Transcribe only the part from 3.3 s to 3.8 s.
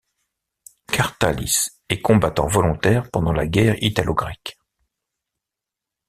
la guerre